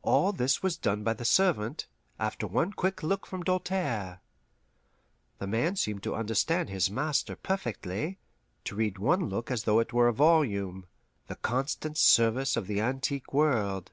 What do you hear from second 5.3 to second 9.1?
The man seemed to understand his master perfectly, to read